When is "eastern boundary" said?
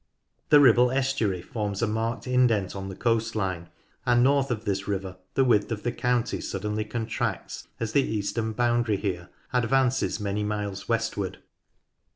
8.01-8.97